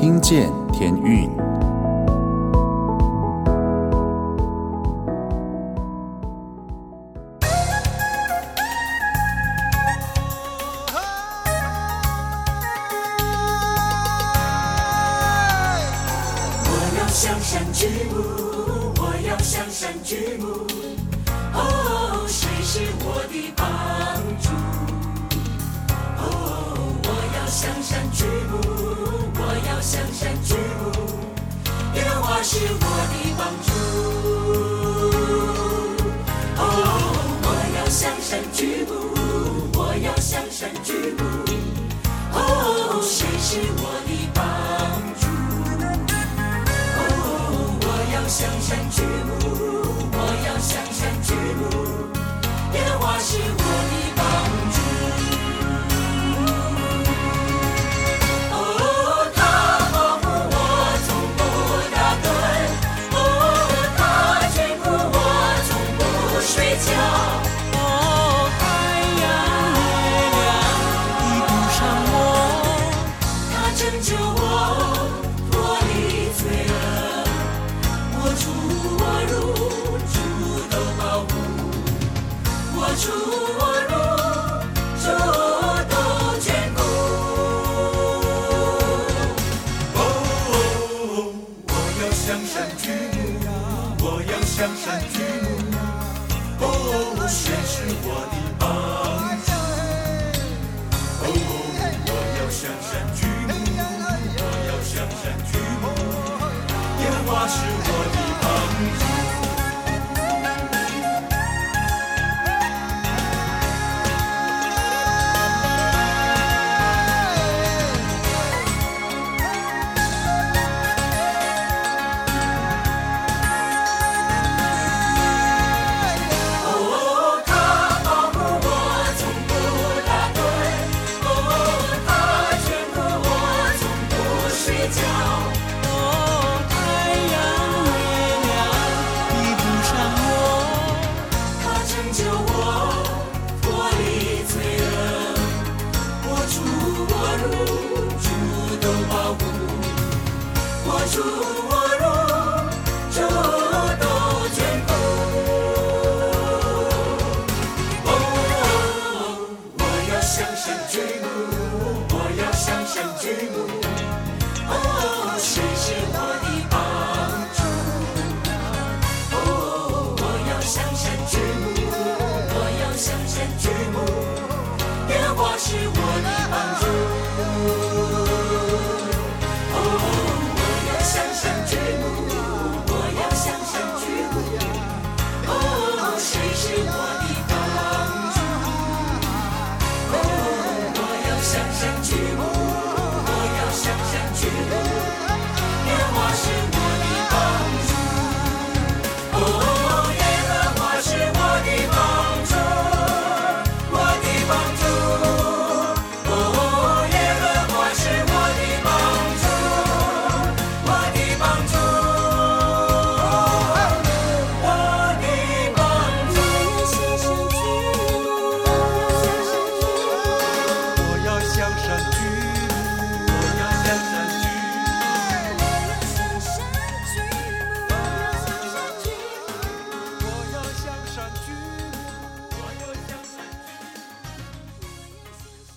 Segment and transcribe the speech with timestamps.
[0.00, 1.39] 听见天韵。
[107.50, 107.79] 目。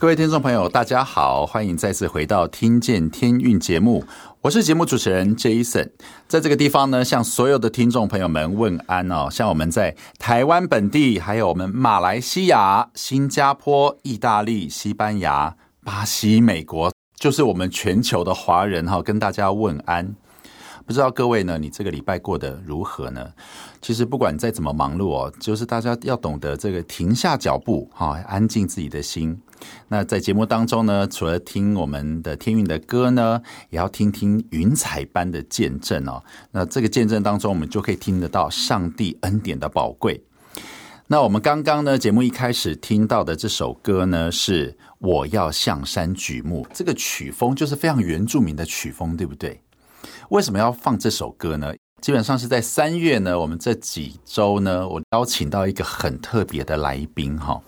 [0.03, 4.03] 各位听众朋友，大家好，欢迎再次回到《听见天运》节目，
[4.41, 5.91] 我是节目主持人 Jason。
[6.27, 9.29] 在这个地方呢，向所有的听众朋友们问安哦。
[9.31, 15.55] 像我们在台湾本地，还有我们马来西亚、新加坡、意大利、西班牙、
[15.85, 20.13] 巴西、美国，就是我们全球的华人哈，跟大家问安。
[20.85, 23.31] 不知道各位呢，你这个礼拜过得如何呢？
[23.81, 29.39] 其实不管再怎么忙碌哦，就是大家要懂得这个停下脚步哈，安静自己的心。
[29.87, 36.23] 那在节目当中呢，除了听我们的天运的歌呢，也要听听云彩般的见证哦。
[36.51, 40.21] 那这个见证当中，我们就可以听得到上帝恩典的宝贵。
[41.07, 46.65] 那我们刚刚呢，节目一开始听到的这首歌呢，是我要向山举目。
[46.73, 49.59] 这个曲风就是非常原住民的曲风，对不对？
[50.29, 51.73] 为什么要放这首歌呢？
[52.01, 57.61] 基本上是在三月呢，我们这几周呢，我邀请到一个很特别的来宾哈。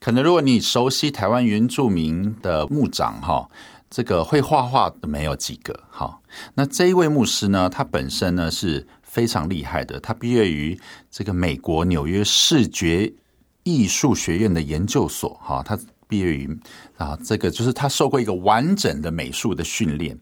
[0.00, 3.46] 可能如果你熟悉台湾原住民的牧长哈，
[3.90, 5.78] 这个会画画的没有几个。
[5.90, 6.22] 好，
[6.54, 10.80] 那这一位牧师呢，他本身呢是非常厉害的，他毕业于
[11.10, 13.12] 这个美国纽约视觉
[13.62, 15.38] 艺术学院的研究所。
[15.42, 16.58] 哈，他毕业于
[16.96, 20.18] 啊，这个就是他受过一个完整的美术的训练。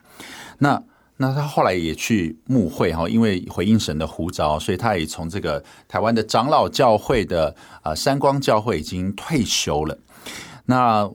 [0.58, 0.82] 那
[1.20, 9.98] 那他后来也去牧会哈，因为回应神的呼召，所以他也从这个台湾的长老教会的啊山光教会已经退休了。
[10.66, 11.10] 那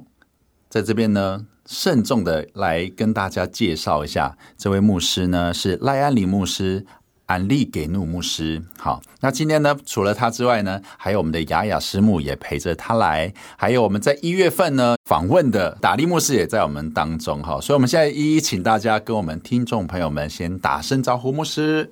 [0.70, 6.86] 在这边呢，慎重的来跟大家介绍一下，这位牧师呢是赖安里牧师。
[7.34, 21.92] 安利给怒牧师，好，那今天呢，除了他之外呢，还有我们的雅雅师母也陪着他来，还有我们在一月份呢访问的达利牧师也在我们当中，哈，所以我们现在一一请大家跟我们听众朋友们先打声招呼，牧师，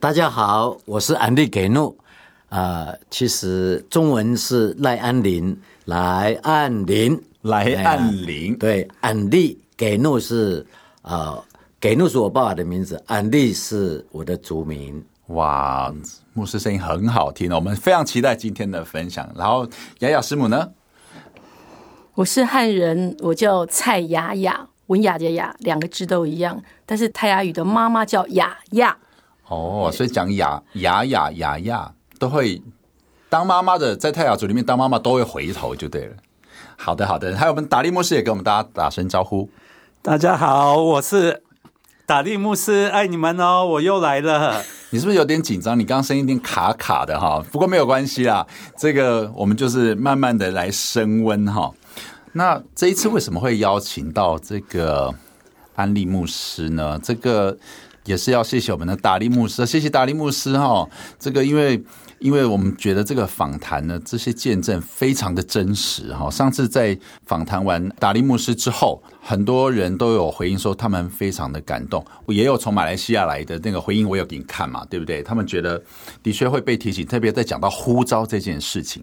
[0.00, 1.96] 大家好，我是安利给怒，
[2.48, 10.66] 啊、呃，其实中文是赖安林，来安林，来安林，对，安利给怒是
[11.02, 11.12] 啊。
[11.12, 11.44] 呃
[11.82, 15.04] 给怒是我爸爸的名字，安利是我的族名。
[15.30, 15.92] 哇，
[16.32, 19.28] 牧师声音很好听哦，我们非常期待今天的分享。
[19.34, 19.68] 然后
[19.98, 20.70] 雅雅师母呢？
[22.14, 26.62] 我是汉人，我叫蔡雅雅，文雅的雅，两个字都一样。
[26.86, 28.96] 但是泰雅语的妈妈叫雅雅。
[29.48, 32.62] 哦，所以讲雅雅雅雅雅都会
[33.28, 36.14] 当妈妈的，在泰雅族里面当妈妈都会回头就对了。
[36.76, 37.36] 好的，好的。
[37.36, 39.50] 还有我们达利牧师也跟我们大家打声招呼。
[40.00, 41.42] 大家好，我是。
[42.04, 43.64] 达利牧师，爱你们哦！
[43.64, 44.62] 我又来了。
[44.90, 45.78] 你是不是有点紧张？
[45.78, 47.42] 你刚刚声音有点卡卡的哈。
[47.50, 48.46] 不过没有关系啦，
[48.76, 51.72] 这个我们就是慢慢的来升温哈。
[52.32, 55.14] 那这一次为什么会邀请到这个
[55.74, 56.98] 安利牧师呢？
[57.02, 57.56] 这个
[58.04, 60.88] 也是要谢谢我们的达利牧师，谢谢达利牧师哈。
[61.18, 61.82] 这个因为。
[62.22, 66.30] 因为我们觉得这个访谈呢，这些见证非常的真实哈。
[66.30, 66.96] 上次在
[67.26, 75.20] 访谈完达利牧师之后，很多人都有回应说他们非常的感动，也有从马来西亚来的那个回应，我有给你看嘛，对不对？
[75.22, 75.82] 他们觉得
[76.22, 79.02] 的确会被提醒，特别在讲到呼召这件事情。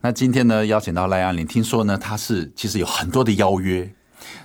[0.00, 3.92] 那今天呢，邀请到赖安林，听说呢他是其实有很多的邀约。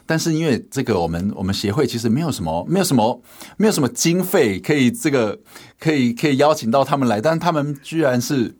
[0.06, 3.22] 但是因为这个，我们我们协会其实没有什么，没有什么，
[3.58, 5.40] 没有什么经费可以这个
[5.80, 8.56] 可以可以邀请到他们来，但他们居然是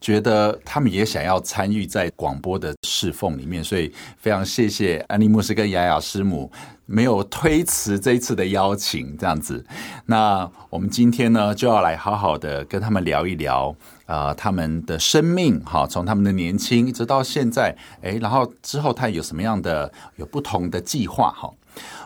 [0.00, 6.50] 觉得他们也想要参与在广播的侍奉里面，所以非常谢谢安利牧师跟雅雅师母
[6.84, 9.64] 没有推辞这一次的邀请，这样子。
[10.04, 13.74] 那我们今天呢就要来好好的跟他们聊一聊。
[14.06, 21.52] 啊、呃，他们的生命哈，从他们的年轻一直到现在，哎，然后之后他有什么样的有不同的计划哈？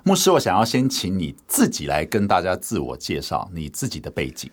[0.03, 4.51] 牧师，我想要先请你自己来跟大家自我介绍你自己的背景。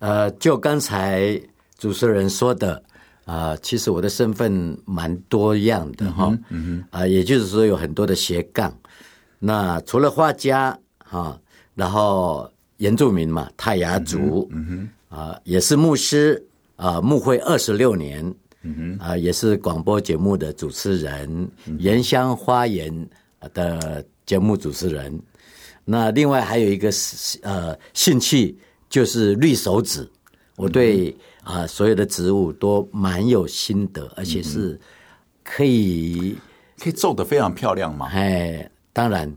[0.00, 1.40] 呃，就刚才
[1.78, 2.74] 主持人说的
[3.24, 6.26] 啊、呃，其实我的身份蛮多样的哈，
[6.90, 8.72] 啊、呃，也就是说有很多的斜杠。
[9.38, 11.38] 那除了画家哈，
[11.74, 14.88] 然后原住民嘛，泰雅族，嗯哼。
[15.14, 16.44] 啊，也是牧师
[16.74, 21.48] 啊，牧会二十六年，嗯哼，啊，也是广播节目的主持人，
[21.78, 23.08] 原乡花园
[23.52, 25.16] 的节目主持人。
[25.84, 26.90] 那另外还有一个
[27.42, 28.58] 呃兴趣
[28.90, 30.04] 就是绿手指，
[30.56, 34.80] 我对啊所有的植物都蛮有心得，而且是
[35.44, 36.36] 可以
[36.78, 38.08] 可以做的非常漂亮嘛。
[38.12, 39.32] 哎，当然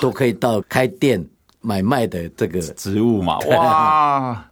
[0.00, 1.28] 都可以到开店
[1.60, 4.44] 买卖的这个植物嘛，哇。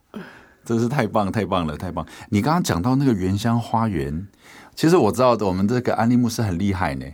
[0.65, 2.05] 真是太棒，太棒了，太棒！
[2.29, 4.27] 你刚刚讲到那个原乡花园，
[4.75, 7.07] 其实我知道我们这个安利牧师很厉害呢。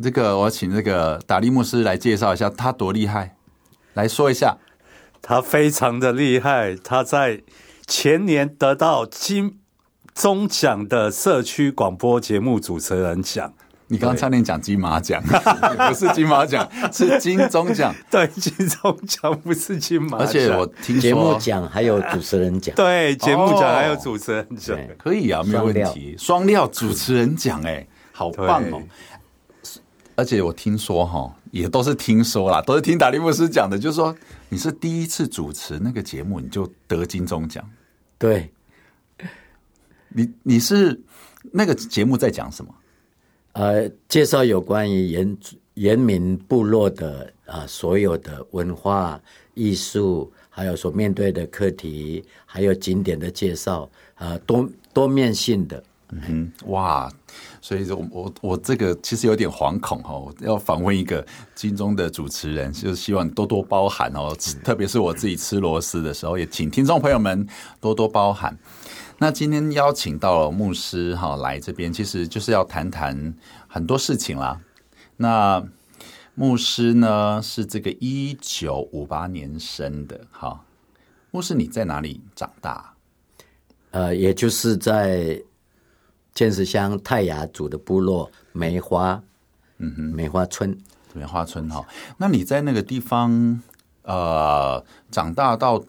[0.00, 3.34] 这个我请这个达利牧师来介绍一下他多厉害，
[3.94, 4.56] 来说一下。
[5.20, 7.42] 他非常的厉害，他在
[7.94, 9.58] 前年得到金
[10.14, 13.52] 钟奖的社区广播节目主持人奖。
[13.88, 15.22] 你刚刚差点讲金马奖，
[15.86, 17.94] 不是金马奖， 是金钟奖。
[18.10, 20.20] 对，金钟奖不是金马奖。
[20.20, 22.74] 而且我听说节目奖还有主持人奖。
[22.74, 26.16] 对，节目奖还有主持人奖，可以啊，没有问题。
[26.18, 28.80] 双料主持人奖，哎，好棒哦！
[30.16, 34.16] 而且我听说哈，也都是听说啦，都是听达利牧师讲的，就是说
[34.48, 37.62] 你是第一次主持那个节目，你就得金钟奖。
[38.22, 38.48] 对，
[40.10, 40.96] 你你是
[41.50, 42.72] 那个节目在讲什么？
[43.54, 45.38] 呃，介绍有关于原
[45.74, 49.20] 原民部落的啊、呃，所有的文化
[49.54, 55.82] 艺术，还有所面对的课题，还有景点的介绍，啊、呃，多多面性的。
[56.14, 57.10] 嗯哼，哇，
[57.62, 67.46] 所以说我我我这个其实有点惶恐哈，我要访问一个金钟的主持人，就是希望多多包涵哦，特别是我自己吃螺丝的时候，也请听众朋友们
[67.80, 68.54] 多多包涵。
[69.16, 73.34] 那今天邀请到了牧师哈来这边，其实就是要谈谈
[73.66, 74.60] 很多事情啦。
[75.16, 75.64] 那
[76.34, 80.20] 牧师呢是这个一九五八年生的。
[80.30, 80.64] 好，
[81.30, 82.92] 牧师你在哪里长大？
[83.92, 85.40] 呃，也就是在
[86.34, 89.22] 尖石乡泰雅族的部落梅花，
[89.78, 90.76] 嗯哼，梅花村，
[91.12, 91.86] 梅花村哈。
[92.16, 93.60] 那你在那个地方
[94.02, 95.82] 呃长大到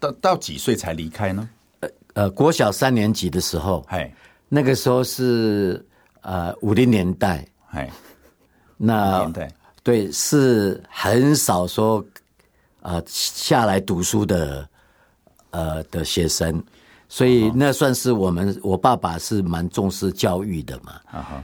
[0.00, 1.48] 到到几岁才离开呢？
[1.80, 4.12] 呃呃，国小三年级的时候，哎，
[4.48, 5.84] 那个时候是
[6.22, 7.90] 呃五零年代，哎，
[8.76, 9.52] 那年代。
[9.84, 12.04] 对是很少说
[12.82, 14.68] 呃下来读书的
[15.50, 16.62] 呃的学生。
[17.14, 20.94] 所以那算是我们，我爸爸是蛮重视教育的嘛，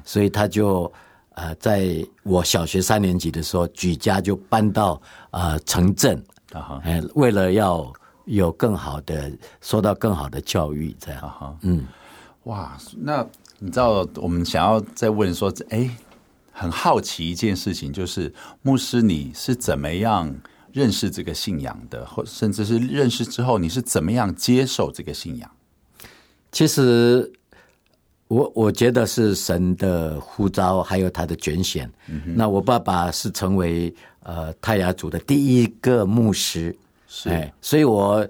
[0.03, 0.91] 所以他就
[1.35, 4.99] 呃，在我小学三年级的时候，举家就搬到
[5.31, 6.25] 呃城镇，
[6.83, 7.93] 哎，为了要
[8.25, 11.85] 有更好的，受到更好的教育，这样，嗯，
[12.45, 13.23] 哇，那
[13.59, 15.91] 你知道我们想要再问说，哎，
[16.51, 18.33] 很好奇一件事情，就是
[18.63, 20.35] 牧师你是怎么样
[20.73, 25.51] 认识这个信仰的，或甚至是认识之后，你是怎么样接受这个信仰？
[26.51, 27.31] 其实
[28.29, 31.91] 我我觉得是神的呼召，还有他的拣选。
[32.09, 36.75] 嗯、那我爸爸是成为呃泰雅族的第一个牧师，
[37.07, 38.27] 是，哎，所以我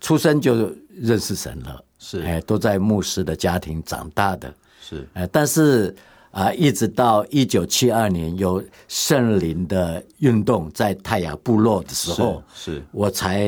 [0.00, 5.94] 出生就认识神了，是，哎，都在牧师的家庭长大的，是，哎，但是
[6.30, 12.82] 啊、呃，一直到一九七二年有圣灵的运动在泰雅部落的时候，是，是。
[12.92, 13.46] 我才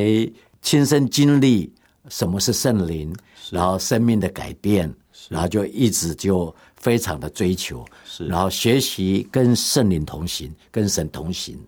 [0.62, 1.72] 亲身经历
[2.08, 3.14] 什么是圣灵。
[3.50, 4.93] 然后生命的改变，
[5.29, 11.59] 然后就一直就非常的追求，是，然后学习跟圣灵同行，跟神同行，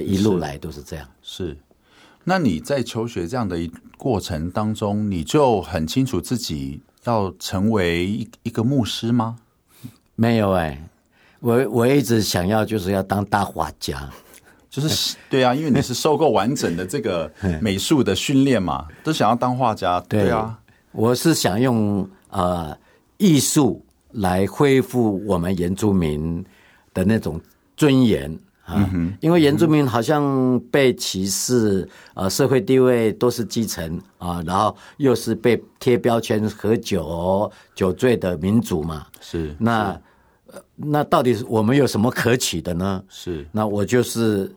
[0.00, 1.08] 一路来都是这样。
[1.22, 1.56] 是，是，
[2.24, 9.36] 那你在求学这样的一过程当中，你就很清楚自己要成为一一个牧师吗？
[10.14, 10.88] 没有哎、欸，
[11.40, 14.08] 我我一直想要就是要当大画家，
[14.70, 20.58] 就是对啊，因为你是受过完整的这个 美术的训练嘛，都想要当画家，对啊。
[20.92, 22.76] 我是想用呃
[23.16, 26.44] 艺术来恢复我们原住民
[26.94, 27.40] 的那种
[27.76, 28.30] 尊严
[28.64, 43.02] 啊，嗯、因为原住民好像被歧视，呃，社会地位都是基层啊，然后又是被贴标签喝酒酒醉的民族嘛，是那是那到底我们有什么可取的呢？
[43.08, 44.54] 是那我就是。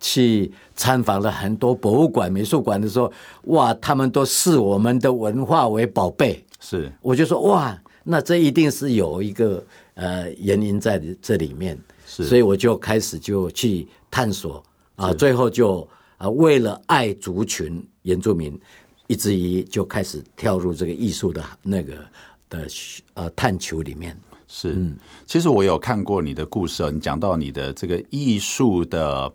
[0.00, 3.12] 去参访了很多博物馆、美术馆的时候，
[3.44, 6.42] 哇，他们都视我们的文化为宝贝。
[6.58, 9.62] 是，我就说哇，那这一定是有一个
[9.94, 11.78] 呃原因在这里面。
[12.06, 14.62] 是，所以我就开始就去探索
[14.96, 18.58] 啊，最后就啊为了爱族群原住民，
[19.06, 21.94] 以至于就开始跳入这个艺术的那个
[22.48, 22.66] 的
[23.14, 24.18] 呃探求里面。
[24.48, 29.30] 是，嗯，其实我有看过你的故事哦，你讲到你的这个艺术的。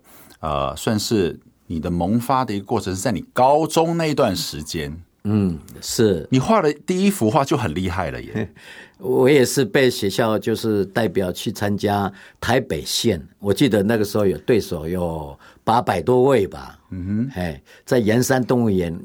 [0.46, 1.36] 呃，算是
[1.66, 4.96] 你的萌发的一个过程，是在你高中那段时间。
[5.24, 8.48] 嗯，是你画的第一幅画就很厉害了耶。
[8.98, 16.78] 我也是被学校就是代表去参加台北县，我记得那个时候有对手有八百多位吧。
[16.90, 18.96] 嗯哼，哎，在盐山动物园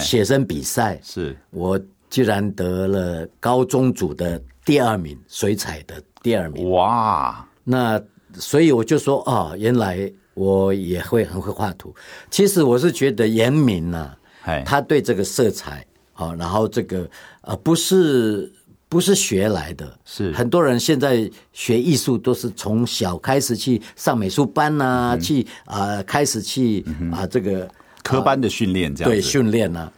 [0.00, 1.80] 写生比赛，是我
[2.10, 6.68] 居然得了高中组的第二名，水彩的第二名。
[6.70, 8.02] 哇，那
[8.34, 10.12] 所以我就说哦，原来。
[10.40, 11.94] 我也会很会画图，
[12.30, 14.16] 其实我是觉得严明呐，
[14.64, 17.06] 他对这个色彩啊，然后这个
[17.42, 18.50] 呃不是
[18.88, 20.32] 不是学来的，是。
[20.32, 27.68] 很多人现在学艺术都是从小开始去上美术班呐、啊嗯，去啊、呃、开始去啊、嗯呃、这个
[28.02, 29.92] 科班的训练这样、呃、对训练呢。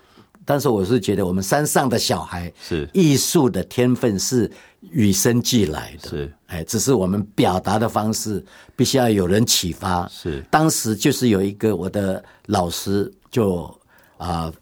[0.45, 2.89] 但是我是觉得我们山上的小孩是。
[2.93, 4.51] 艺术的天分是。
[4.91, 6.33] 与生俱来的，是。
[6.49, 8.45] 哎，只是我们表达的方式
[8.75, 10.09] 必须要有人启发。
[10.09, 13.73] 是，当时就是有一个我的老师就，
[14.17, 14.53] 啊，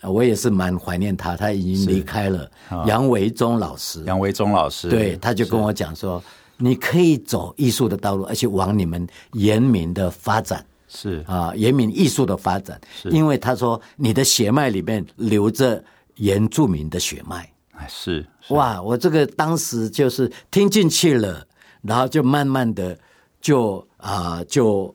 [0.00, 2.48] 我也是蛮怀念他，他已经离开了。
[2.86, 6.22] 杨维忠老师，杨维忠老师，对，他就跟我讲说，
[6.56, 10.64] 你可以走艺术的道路，而且往你们原民的发展，
[10.94, 15.82] 是啊，原民艺术的发展，是因为他说你的血脉里面流着
[16.16, 17.50] 原住民的血脉。
[17.88, 18.80] 是，是哇！
[18.80, 21.44] 我这个当时就是听进去了，
[21.82, 22.96] 然后就慢慢的
[23.40, 24.94] 就啊、呃，就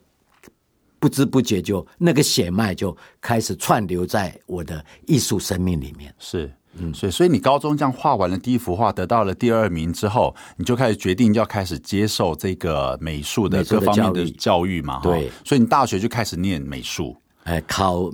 [0.98, 6.12] 不知不觉就那个血脉就开始串流在我的艺术生命里面。
[6.18, 14.80] 是，嗯，所以所以你高中这样画完了第一幅画，得到了第二名之后，你就开始决定要开始接受这个美术的各方面的教育。
[14.82, 15.00] 嘛？
[15.02, 18.04] 对，所以你大学就开始念美术，哎，考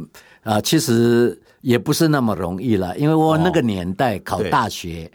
[0.43, 1.41] 啊、呃，其实。
[1.63, 5.11] 也不是那么容易了，因为我那个年代考大学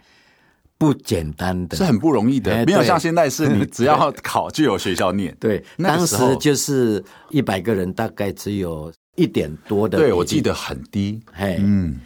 [0.76, 5.34] 不简单的，是很不容易的，没有像现在是你只要考就有学校念。
[5.40, 9.96] 对，当那个时候时就是一百个人，大概只有一点多的。
[9.96, 11.98] 对我记得很低，嘿，嗯，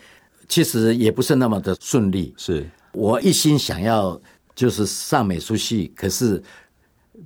[0.48, 2.34] 其实也不是那么的顺利。
[2.36, 4.20] 是我一心想要
[4.54, 6.42] 就是上美术系，可是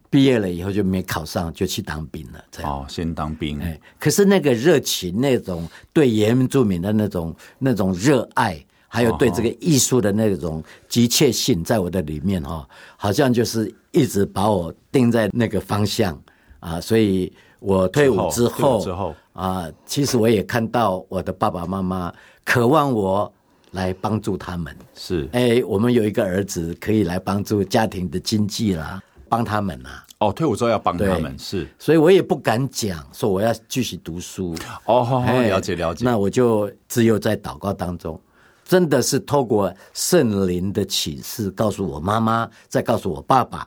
[0.08, 2.44] 毕业了以后就没考上，就去当兵了。
[2.50, 16.20] 这样，哦，先当兵，哎，可是那个热情，那种对原住民的那种那种热爱，还有对这个艺术的那种急切性，在我的里面哈，好像就是一直把我定在那个方向
[16.58, 16.80] 啊。
[16.80, 22.12] 所以我退伍之后，之后啊，其实我也看到我的爸爸妈妈
[22.44, 23.32] 渴望我
[23.72, 24.76] 来帮助他们。
[24.94, 30.04] 是哎，我们有一个儿子可以来帮助家庭的经济啦，帮他们啦。
[30.18, 34.54] 哦，退伍之后要帮他们，是所以我也不敢讲说我要继续读书。
[34.84, 36.04] 哦，哎了解了解。
[36.04, 38.20] 那我就只有在祷告当中，
[38.64, 43.66] 真的是透过圣灵的启示，告诉我妈妈，再告诉我爸爸，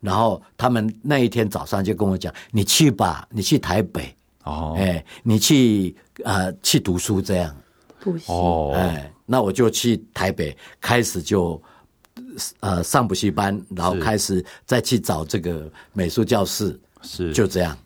[0.00, 7.52] 然后他们那一天早上就跟我讲：“你去吧，你去台北，哦哎，你去呃去读书这样。
[8.12, 11.60] 补习，哦，哎，那我就去台北，开始就
[12.60, 17.76] 呃上补习班，然后开始再去找这个美术教室，是就这样。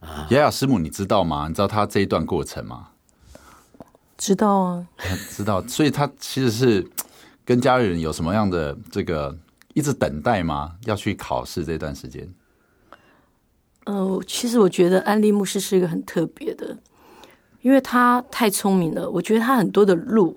[0.00, 1.48] 啊雅雅师母，你知道吗？
[1.48, 2.88] 你知道他这一段过程吗？
[4.16, 4.86] 知道啊，
[5.30, 6.88] 知道，所以他其实是
[7.44, 9.36] 跟家人有什么样的这个
[9.74, 10.72] 一直等待吗？
[10.86, 12.28] 要去考试这段时间，
[13.86, 16.76] 呃，其实我觉得安利牧师是一个很特别的，
[17.62, 19.08] 因为他太聪明了。
[19.10, 20.36] 我觉得他很多的路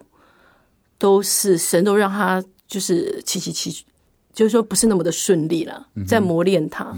[0.97, 3.85] 都是神都让他就是起起起，
[4.33, 6.93] 就是说不是那么的顺利了，在磨练他。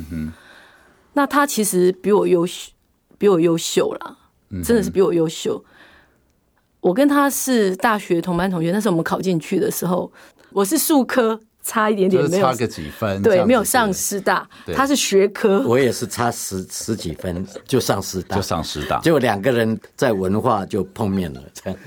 [1.13, 2.71] 那他其实比我优秀，
[3.17, 4.17] 比我优秀啦，
[4.63, 5.63] 真的是比我优秀。
[6.79, 10.11] 我跟他是大学同班同学，那时候我们考进去的时候，
[10.51, 15.61] 我是数科差一点点，没有差个几分，对，没有上师大对，他是学科。
[15.65, 21.79] 我也是差十十几分 就上师大，就上师大，结果两个人在文化就碰面了，这样。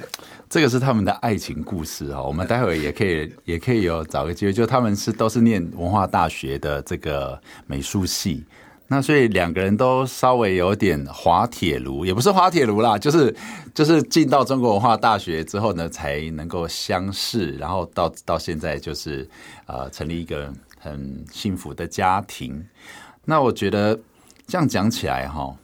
[0.49, 2.25] 这个是他们的爱情故事哦。
[2.27, 8.45] 我们待会儿也可以也可以有找个机会，就他们是都是念文化大学的这个美术系，
[8.88, 13.35] 那所以两个人都稍微有点滑铁卢，也不是滑铁卢啦，就是
[13.75, 19.29] 就是进到中国文化大学之后呢，才能够相识，然后到到现在就是
[19.66, 22.64] 呃成立一个很幸福的家庭。
[23.25, 23.99] 那我觉得
[24.46, 25.57] 这样讲起来哈，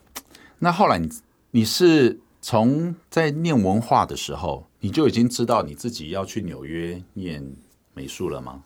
[0.59, 1.09] 那后来你
[1.51, 7.41] 你是从在念文化的时候，你就已经知道你自己要去纽约念
[7.93, 8.61] 美术了吗？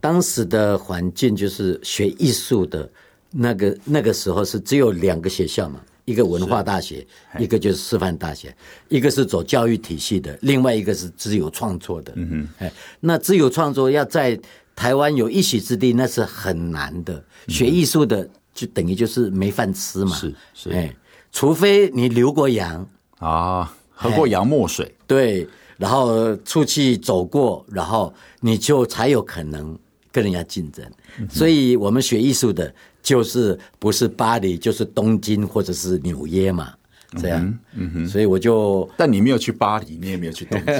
[0.00, 2.88] 当时的环境就是学艺术的
[3.34, 7.04] 那个那个时候是只有两个学校嘛，一个文化大学，
[7.38, 8.54] 一个就是师范大学，
[8.88, 12.12] 一个是走教育体系的，另外一个是自由创作的。
[12.16, 14.38] 嗯哼，哎，那自由创作要在
[14.76, 17.24] 台湾有一席之地，那是很难的。
[17.48, 20.94] 学艺术的就等于就是没饭吃嘛，是是哎，
[21.32, 22.86] 除非你留过洋。
[23.20, 29.78] 啊，喝过洋墨水，对，然后出去走过，然后你就才有可能
[30.12, 30.84] 跟人家竞争。
[31.30, 36.74] 所以我们学艺术的，就是不是巴黎，就是东京或者是纽约嘛，
[37.18, 37.58] 这样。
[37.74, 40.74] 嗯哼，所以我就但你没有去巴黎，你也没有去东京，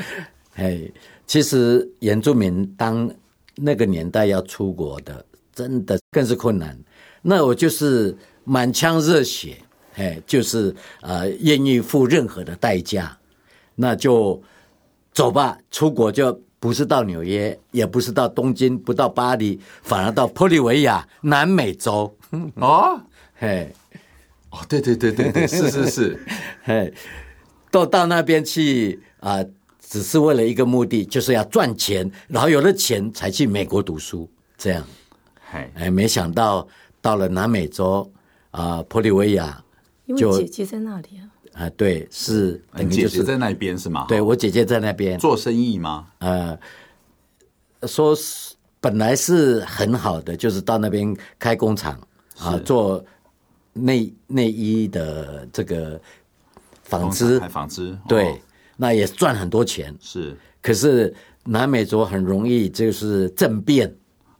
[0.56, 0.80] 哎，
[1.26, 3.12] 其实原住民当
[3.56, 6.74] 那个年代要出国的，真的更是困难。
[7.20, 9.58] 那我就是满腔热血。
[9.98, 13.16] 哎，就是呃，愿意付任何的代价，
[13.74, 14.38] 那就
[15.14, 15.58] 走吧。
[15.70, 22.16] 出国就不是到纽约，也不是到东京，不到巴黎，反而到玻利维亚，南美洲。
[22.56, 23.00] 哦
[23.38, 23.72] 嘿，
[24.50, 26.20] 哦，对对对对对， 是是是，
[26.62, 26.92] 嘿，
[27.70, 34.82] 都到那边去啊、呃，只是为了一个目的，就是要赚钱，然后有了钱才去美国读书，这样。
[35.52, 36.66] 哎，哎，没想到
[37.00, 38.10] 到了南美洲
[38.50, 39.62] 啊，玻利维亚。
[40.08, 44.04] 就因为姐姐在那里啊，啊，对，是等于姐就是姐在那边是吗？
[44.08, 46.08] 对我姐姐在那边做生意吗？
[46.18, 46.58] 呃，
[47.88, 51.98] 说是本来是很好的，就是到那边开工厂
[52.38, 53.02] 啊，做
[53.72, 55.98] 内内衣的这个
[56.82, 58.38] 纺织，纺织，对哦，
[58.76, 59.94] 那也赚很多钱。
[59.98, 63.90] 是可是南美洲很容易就是政变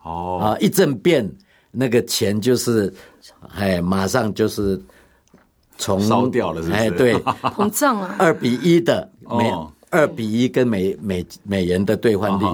[0.03, 1.27] 哦，啊，一政变
[1.71, 2.93] 那个钱就是
[3.55, 4.79] 哎，马上就是
[5.79, 6.81] 从烧掉了是不是？
[6.81, 7.15] 哎，对。
[7.55, 9.73] 膨胀了，二比一的美哦。
[9.89, 12.45] 二比一跟美美美元的兑换率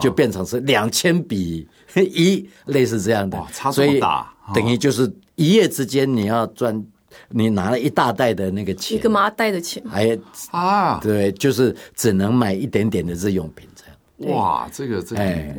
[0.00, 3.38] 就变成是两千比一， 类似这样的。
[3.38, 6.84] 哇，差这所以么大哦等于就是一夜之间你要赚，
[7.28, 8.98] 你拿了一大袋的那个钱。
[8.98, 10.18] 一，个麻袋的钱，还
[10.50, 14.36] 啊，对，就是只能买一点点的日用品这样。
[14.36, 15.56] 哇，这个这个，哎，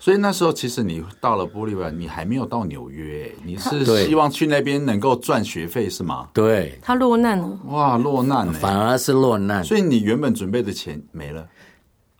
[0.00, 6.30] 所以那时候其实你到了玻利维亚，你还没有到纽约，你是希望去那边能够赚学费是吗？
[6.32, 9.62] 对，他落难了，哇，落难呢，反而是落难。
[9.62, 11.46] 所以你原本准备的钱没了，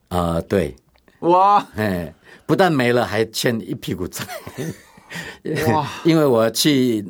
[0.08, 0.76] 啊、对，
[1.20, 1.66] 哇。
[1.74, 2.14] 哎，
[2.44, 4.26] 不但没了，还欠一屁股债。
[5.72, 7.02] 哇， 因为我去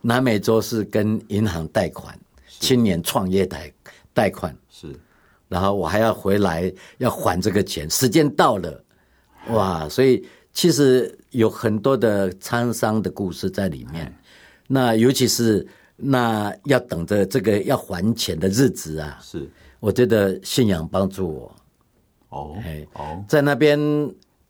[0.00, 2.18] 南美洲是跟银行贷款，
[2.58, 3.70] 青年创业贷
[4.14, 4.98] 贷款，是。
[5.46, 8.82] 然后我还要回来要还这个钱，时间到了，
[9.50, 9.88] 哇！
[9.88, 14.12] 所以其实有很多的沧桑的故事在里面。
[14.66, 21.56] 那尤其是那要等着这个要还钱的日子啊，是我觉得信仰帮助我。
[22.30, 23.78] 哦哎哦，在那边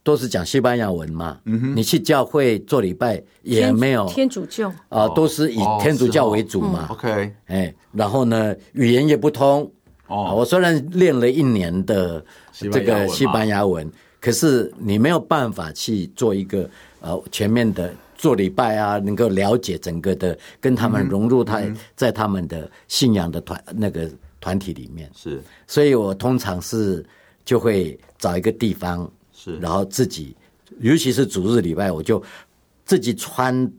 [0.03, 6.89] 都是讲西班牙文嘛，嗯你去教会做礼拜也没有天主教，啊、都是以哦天主教为嗯主嘛。
[6.91, 9.71] OK 哎，然后呢，语言也不通。
[10.07, 13.93] 啊哦，我虽然练了一年的这西班牙文嘛个西班牙文，
[14.27, 21.63] 可是你没有办法去做一个呃全面的做礼拜啊，能够了解整个的，跟他们融入他、
[21.95, 24.11] 在他们的信仰的团那个
[24.41, 25.09] 团体里面。
[25.15, 25.41] 是。
[25.69, 27.07] 所以我通常是
[27.45, 29.57] 就会找一个地方，是。
[29.59, 30.35] 然后自己，
[30.81, 32.21] 尤其是主日礼拜，我就
[32.85, 33.71] 自己穿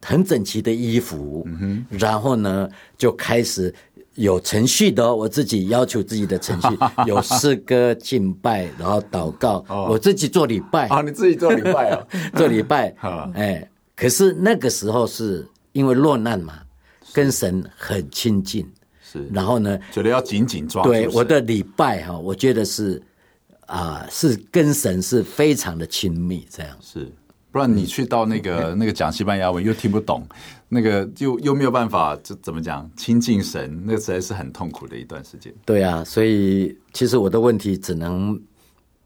[0.00, 1.44] 很整齐的衣服，
[1.90, 3.74] 然后呢就开始
[4.16, 6.68] 有程序的、哦，我自己要求自己的程序，
[7.06, 12.94] 有诗歌敬拜，然后祷告，我自己做礼拜，啊，你自己做礼拜啊， 做礼拜。
[12.98, 16.60] 好，哎，可是那个时候是因为落难嘛，
[17.12, 18.66] 跟神很亲近，
[19.02, 23.02] 是，然后呢，觉得要紧紧抓住对我的礼拜哈，我觉得是
[23.66, 26.76] 啊、是跟神是非常的亲密，这样。
[26.80, 27.12] 是，
[27.56, 30.22] 不然你去到那个那个讲西班牙文又听不懂，
[30.68, 35.50] 那个又又没有办法，就怎么讲亲近神，那个实在是很痛苦的一段时间。
[35.64, 38.38] 对啊，所以其实我的问题只能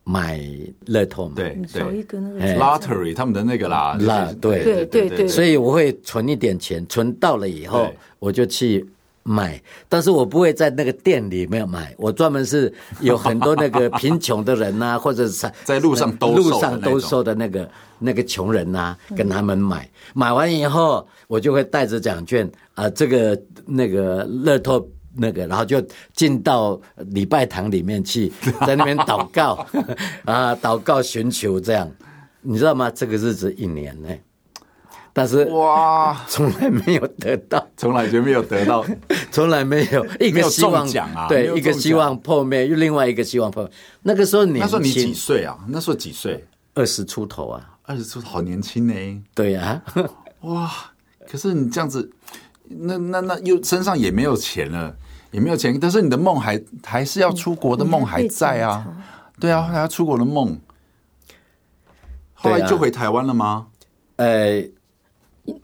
[0.02, 0.40] 买
[0.86, 8.84] 乐透嘛，对少一对个那个哎，lottery 他们的那个啦，啦对对对对所以我会存一点钱，存到了以后我就去
[9.22, 24.84] 买，但是我不会在那个店里面买，我专门是有很多那个贫穷的人呐、或者是 在路上兜售的路上兜售的那个那个穷人呐、跟他们买，买完以后我就会带着奖券啊、这个那个乐透。
[25.12, 25.84] 那个，然后就
[26.14, 28.32] 进到礼拜堂里面去，
[28.64, 29.66] 在那边祷告
[30.24, 31.90] 啊，祷告寻求这样，
[32.42, 32.88] 你知道吗？
[32.92, 34.08] 这个日子一年呢，
[35.12, 38.86] 但是哇，从来没有得到，从来就没有得到，
[39.32, 43.72] 从来没有一个希望奖啊对一个希望破灭，又另外一个希望破灭。
[44.02, 45.58] 那个时候年那时候你几轻，岁啊？
[45.66, 46.42] 那时候几岁？
[46.74, 48.94] 二十出头啊，二十出，好年轻呢。
[49.34, 50.10] 对呀、啊，
[50.42, 50.70] 哇！
[51.28, 52.08] 可是你这样子，
[52.68, 54.94] 那那那又身上也没有钱了，
[55.32, 58.86] 也没有钱，但是你的梦还还是要出国的梦还在啊。
[59.40, 60.56] 对啊，还要出国的梦。
[62.32, 63.66] 后来就回台湾了吗？
[64.16, 64.64] 呃，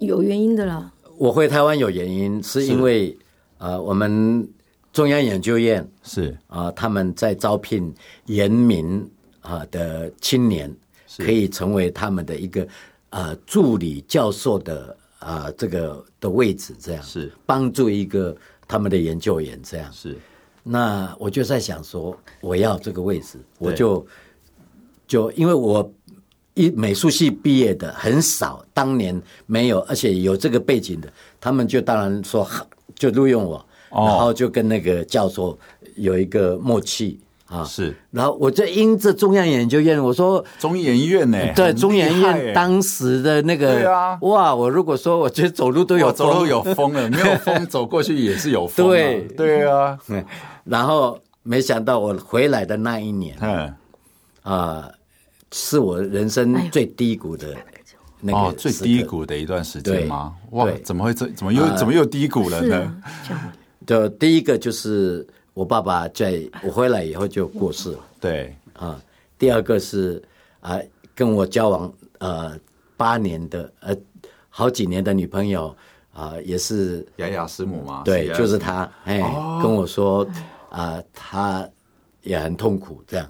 [0.00, 0.92] 有原因的啦。
[1.16, 3.16] 我回台湾有原因，是因为
[3.58, 4.48] 呃，我们
[4.92, 7.94] 中央研究院是啊、他们在招聘
[8.26, 9.08] 原民
[9.42, 10.74] 啊、的青年，
[11.18, 12.66] 可以成为他们的一个
[13.11, 17.33] 呃助理教授的啊、这个的位置，这样是。
[17.46, 18.37] 帮助一个
[18.68, 19.92] 他们的研究员这样。
[19.92, 20.16] 是。
[20.62, 24.07] 那我就在想说，我要这个位置，我就
[25.07, 25.90] 就因为我
[26.55, 35.59] 一美术系毕业的很少，当年没有，而且有这个背景的，他们就当然说好就录用我，然后就跟那个教授
[35.96, 40.44] 有一个默契啊，是然后我就因着中央研究院，我说。
[40.59, 41.38] 中研院呢？
[41.54, 44.52] 对很中研院当时的那个，对啊哇！
[44.52, 48.90] 我如果说我觉得走路都有有走路有风了， 没有风走过去也是有风啊。
[48.90, 49.96] 对对啊，
[50.64, 53.72] 然后没想到我回来的那一年，嗯，
[54.42, 54.90] 啊、
[55.52, 57.54] 是我人生最低谷的
[58.20, 59.04] 那个、哦，最低。
[59.04, 60.35] 谷的一段时间吗？
[60.50, 61.28] 哇，怎么会这？
[61.28, 62.96] 怎么又怎么又低谷了呢？
[63.87, 65.24] 就第一个就是
[65.57, 69.03] 我爸爸在我回来以后就过世了对，啊。
[69.38, 70.23] 第二个是
[70.61, 70.79] 啊、
[71.14, 72.59] 跟我交往呃
[72.95, 73.97] 八年的呃
[74.51, 75.75] 好几年的女朋友
[76.12, 78.03] 啊、也是雅雅师母嘛？
[78.05, 80.29] 对，就是她哎、哦跟我说
[80.69, 81.66] 啊、她
[82.21, 83.27] 也很痛苦这样，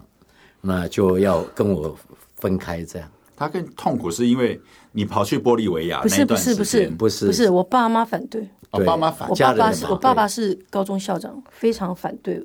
[0.60, 1.96] 那就要跟我
[2.34, 3.08] 分开这样。
[3.36, 4.58] 他更痛苦是因为
[4.92, 6.96] 你跑去玻利维亚不是不那段时是不是间。
[6.96, 12.42] 不是不是，我爸妈反对，我，爸妈反我爸爸是我爸爸是高中校长，非常反对。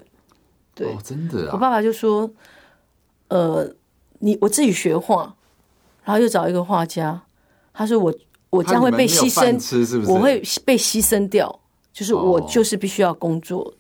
[0.76, 2.30] 对，哦，真的啊，我爸爸就说，
[3.30, 3.70] 呃，
[4.20, 5.34] 你我自己学画，
[6.04, 7.22] 然后又找一个画家，
[7.74, 8.14] 他说我
[8.50, 10.12] 我将会被牺牲，吃是不是？
[10.12, 11.60] 我会被牺牲掉，
[11.94, 12.48] 就是我哦。
[12.50, 13.74] 就是必须要工作，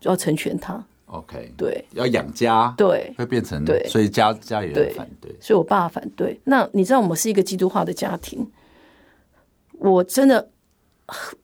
[0.00, 0.82] 就要成全他。
[1.08, 1.84] OK，对。
[1.92, 3.12] 要养家，对。
[3.16, 3.82] 会变成对。
[3.88, 6.40] 所以家家里人反对，所以我爸反对。
[6.44, 8.46] 那你知道我们是一个基督化的家庭，
[9.72, 10.50] 我真的
[11.06, 11.38] 很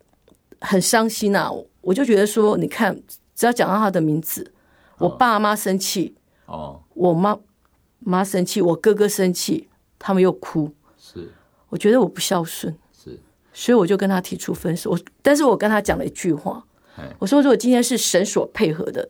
[0.61, 1.53] 很伤心呐、啊！
[1.81, 2.99] 我就觉得说，你看，
[3.35, 4.53] 只要讲到他的名字，
[4.99, 6.15] 我爸妈生气，
[6.47, 7.39] 哦，我妈
[8.01, 11.31] 妈生气，我哥哥生气，他们又哭，是。
[11.69, 13.19] 我觉得我不孝顺，是，
[13.53, 14.91] 所以我就跟他提出分手。
[14.91, 16.65] 我但是我跟他讲了一句话。
[16.97, 19.09] 哎，我说如果今天是神所配合的，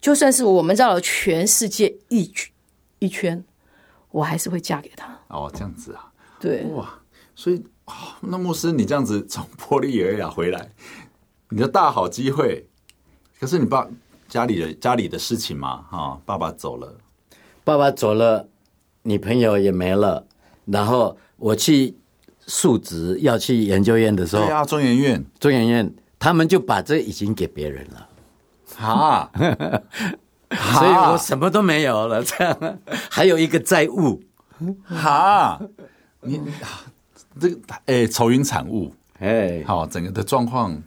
[0.00, 2.50] 就算是我们绕了全世界一圈
[3.00, 3.44] 一圈，
[4.10, 5.18] 我还是会嫁给他。
[5.28, 6.88] 哦，这样子啊，对，哇，
[7.34, 10.70] 所以、哦那牧师你这样子从玻利维亚回来，
[11.50, 12.66] 你的大好机会，
[13.40, 13.88] 可是你爸
[14.28, 16.96] 家里的家里的事情嘛，哈、哦，爸爸走了，
[17.64, 18.48] 爸爸走了，
[19.02, 20.26] 女朋友也没了，
[20.64, 21.96] 然后我去
[22.46, 25.24] 述职要去研究院的时候，对啊，中研院。
[25.38, 28.07] 中研院他们就把这已经给别人了，
[28.80, 32.22] 哈， 所以我什么都没有了。
[32.24, 32.78] 这样
[33.10, 34.22] 还有一个债务，
[34.86, 35.60] 哈，
[36.20, 36.40] 你
[37.40, 40.80] 这个哎，愁云惨雾，哎，好，整个的状况，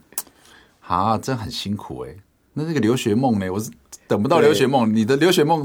[0.80, 2.16] 啊，真很辛苦哎。
[2.54, 3.50] 那这个留学梦呢？
[3.50, 3.70] 我是
[4.06, 5.62] 等不到留学梦，你的留学梦，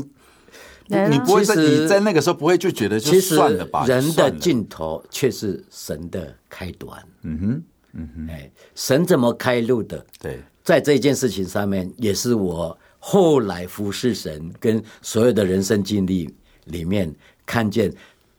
[0.88, 3.86] 你不会在你在那个时候不会就觉得就算了吧？
[3.86, 7.02] 人的尽头却是神的开端。
[7.24, 7.63] 嗯哼，
[7.94, 10.06] 嗯哼，哎，神怎么开路的？
[10.20, 16.30] 对，在这件事情上面，也是我后来服侍神跟所有的人生经历
[16.66, 17.10] 里面
[17.46, 17.90] 看见，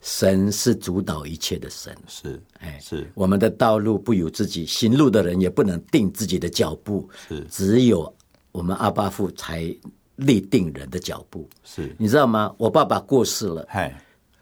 [0.03, 1.97] 神是主导一切的神。
[2.07, 8.15] 是，哎，是我们的道路不由自己，行路的人也不能定自己的脚步，是只有
[8.53, 9.75] 我们阿巴父才
[10.17, 11.49] 立定人的脚步。
[11.65, 12.55] 是，你知道吗？
[12.59, 13.99] 我爸爸过世了，嗨，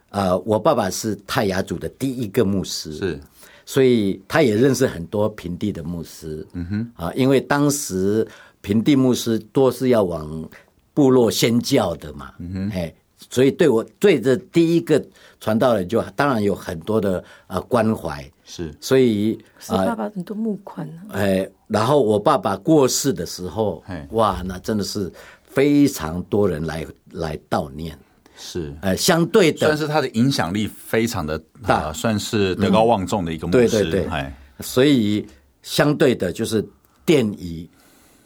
[0.09, 3.20] 呃，我爸爸是泰雅族的第一个牧师，是
[3.66, 6.46] 所以他也认识很多平地的牧师。
[6.55, 8.26] 嗯哼，啊，因为当时
[8.62, 10.48] 平地牧师多是要往
[10.94, 12.33] 部落宣教的嘛。
[12.38, 12.94] 嗯哼，哎，
[13.29, 15.05] 所以对我对这第一个
[15.40, 18.24] 传道人就当然有很多的呃关怀。
[18.48, 27.98] 是所以是爸爸很多募款呢、哎，然后我爸爸过世的时候，哇，那真的是非常多人来来悼念。
[28.38, 33.68] 是，呃，相对的，算是他的影响力非常的大，算是德高望重的一个牧师。
[33.68, 34.07] 对对对。
[34.07, 35.27] 哎，所以
[35.62, 36.66] 相对的，就是
[37.05, 37.68] 电仪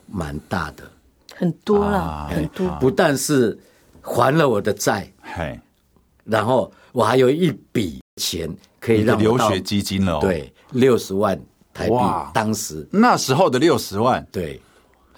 [0.07, 0.83] 蛮大的，
[1.37, 2.69] 很多啦，啊很多。
[2.81, 3.57] 不但是
[4.03, 5.59] 还了我的债，嘿，
[6.25, 11.41] 然后我还有一笔钱可以让留学基金了哦。，对六十万
[11.73, 11.95] 台币，
[12.35, 12.87] 当时。
[12.91, 14.61] 那时候的六十万，对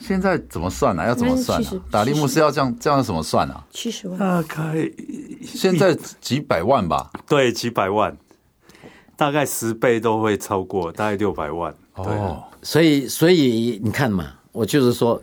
[0.03, 1.09] 现在怎么算呢、啊？
[1.09, 1.79] 要怎么算应该是70？
[1.79, 3.65] 啊打利木是要这样这样怎么算啊？
[3.71, 4.91] 七十万，大概
[5.43, 7.11] 现在几百万吧？
[7.29, 8.17] 对几百万，
[9.17, 11.75] 大概十倍都会超过，大概六百万。
[11.97, 15.23] 对，哦，所以所以你看嘛，我就是说。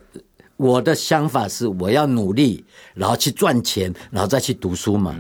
[0.60, 5.16] 我的想法是，我要努力，然后去赚钱，然后再去读书嘛。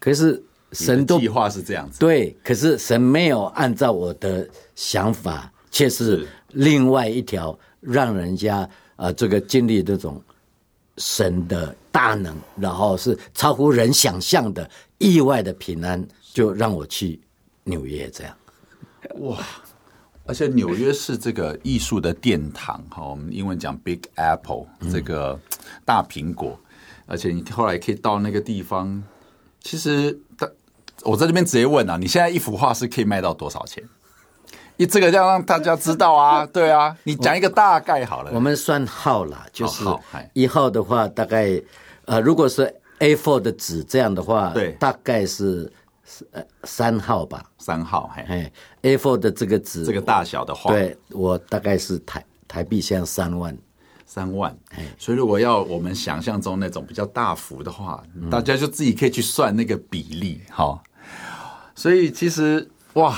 [0.00, 0.42] 可是
[0.72, 4.44] 神都计划是这样子，对，可是神没有按照我的
[4.74, 8.68] 想法，却是是另外一条让人家
[9.00, 10.22] 呃这个经历这种
[10.98, 17.18] 神的大能，然后是超乎人想象的意外的平安，就让我去
[17.64, 18.36] 纽约这样。
[19.20, 19.38] 哇
[20.26, 25.40] 而且纽约是这个艺术的殿堂哈，我们英文讲 Big Apple，这个
[25.84, 26.56] 大苹果。
[27.06, 29.02] 而且你后来可以到那个地方，
[29.62, 30.46] 其实大
[31.02, 33.82] 我在这边直接问啊，你现在一幅画是可以卖到多少钱？
[34.80, 38.30] 一这个要让大家知道啊， 对啊，你讲一个大概好了。
[38.32, 39.84] 我们算号啦，就是
[40.32, 41.60] 一号的话，大概
[42.06, 45.70] 呃，如果是 A4 的纸这样的话，对大概是
[46.30, 47.44] 呃三号吧。
[47.58, 53.54] 三号，嘿，哎，A4 的这个纸，这个大小的话，对我大概是台台币现在三万，
[54.06, 54.56] 三万。
[54.96, 60.82] 所以如果要我们想象中那种比较大幅的话，大家就自己可以去算那个比例哈。
[61.74, 63.14] 所以其实哇，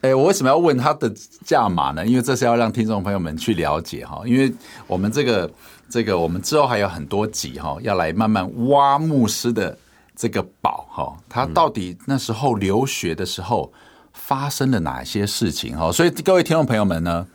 [0.00, 1.12] 哎，我为什么要问他的
[1.44, 2.06] 价码呢？
[2.06, 4.52] 因为这是要让听众朋友们去了解哈，因为
[4.86, 5.50] 我们这个
[5.88, 9.76] 这个我们之后还有很多集哈，要来慢慢挖牧师的
[10.16, 13.72] 这个宝哈，他到底那时候留学的时候
[14.12, 15.92] 发生了哪些事情哈？
[15.92, 17.26] 所以各位听众朋友们呢，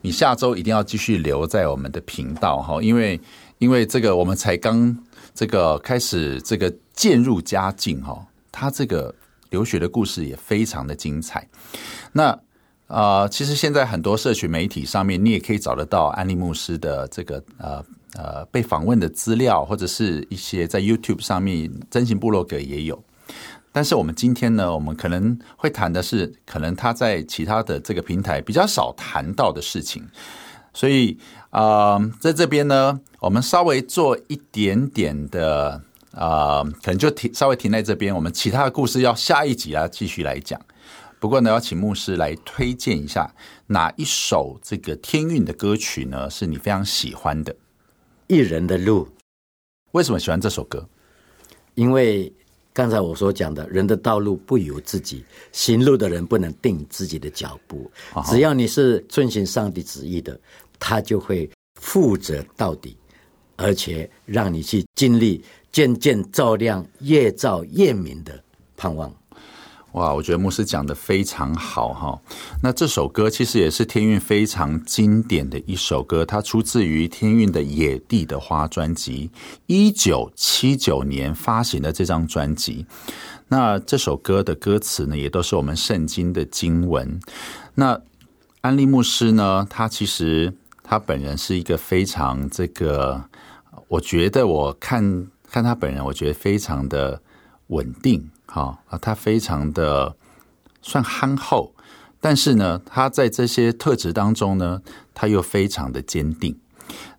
[0.00, 3.20] 你下周一定要继续留在我们的频道哈，因为
[3.58, 4.96] 因为这个我们才刚
[5.34, 9.14] 这个开始这个渐入佳境哈，他这个
[9.54, 11.48] 留学的故事也非常的精彩。
[12.12, 12.36] 那、
[12.88, 17.84] 呃，其实现在很多社群媒体上面，你也可以找得到安利牧师的这个呃
[18.20, 22.96] 呃被访问的资料，或者是一些在 YouTube 上面真情部落格也有。
[23.72, 30.02] 但是我们今天呢，我们可能会谈的是，可能他在其他的这个平台比较少谈到的事情。
[30.72, 31.18] 所以
[31.50, 31.62] 啊、
[31.94, 35.80] 呃，在这边呢，我们稍微做一点点的
[36.14, 38.14] 啊、呃，可能就停，稍微停在这边。
[38.14, 40.60] 我们其他的故事要下一集啊继续来讲。
[41.18, 43.32] 不过呢，要请牧师来推荐一下
[43.66, 46.28] 哪一首这个天韵的歌曲呢？
[46.28, 47.54] 是你非常喜欢的？
[48.26, 49.08] 一人的路。
[49.92, 50.86] 为什么喜欢这首歌？
[51.74, 52.32] 因为
[52.72, 57.90] 刚才我所讲的，人的道路不由自己，行路的人不能定自己的脚步。
[58.26, 60.38] 只要你是遵循上帝旨意的，
[60.78, 61.48] 他就会
[61.80, 62.96] 负责到底，
[63.56, 68.42] 而且让你去经历渐渐照亮、越照越明的
[68.76, 69.12] 盼望。
[69.92, 72.20] 哇，我觉得牧师讲得非常好哈。
[72.60, 79.30] 那这首歌其实也是天韵非常经典的一首歌，它出自于天韵的《野地的花》专辑，
[79.66, 82.84] 一九七九年发行的这张专辑。
[83.46, 87.20] 那这首歌的歌词呢，也都是我们圣经的经文。
[87.76, 88.00] 那
[88.62, 93.22] 安利牧师呢，他其实他本人是一个非常这个，
[93.88, 97.20] 我觉得我看看他本人，我觉得非常的
[97.68, 98.30] 稳定。
[98.46, 100.14] 好啊，他非常的
[100.80, 101.74] 算憨厚，
[102.20, 104.80] 但是呢，他在这些特质当中呢，
[105.12, 106.56] 他又非常的坚定。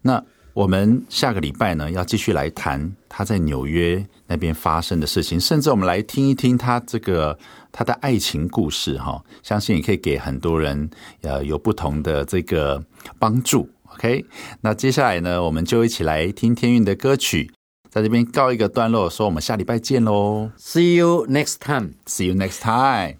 [0.03, 0.23] 那
[0.53, 7.37] 我们下个礼拜呢，要继续来谈他在纽约那边发生的事情，甚至我们来听一听他这个
[7.71, 10.89] 他的爱情故事哈，相信也可以给很多人
[11.21, 12.81] 呃有不同的这个
[13.19, 13.67] 帮助。
[13.95, 14.25] OK，
[14.59, 17.49] 那接下来呢，我们就一起来听天韵的歌曲。
[17.89, 21.93] 在这边告一个段落，说我们下礼拜见喽！See you next time.
[22.05, 23.19] See you next time.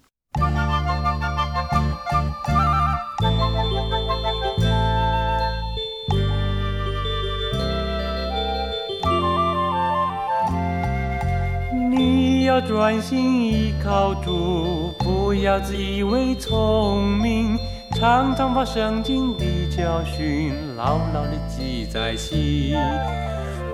[11.90, 17.58] 你要专心依靠主，不要自以为聪明，
[17.98, 22.76] 常常把圣经的教训牢牢地记在心。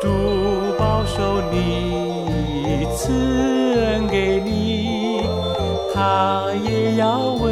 [0.01, 0.09] 主
[0.79, 3.13] 保守你，赐
[3.85, 5.27] 恩给你，
[5.93, 7.52] 他也要为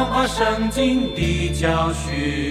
[0.00, 2.49] 常常把圣经的教训。